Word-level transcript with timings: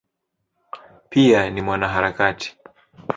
Pia 1.09 1.49
ni 1.49 1.61
mwanaharakati. 1.61 2.57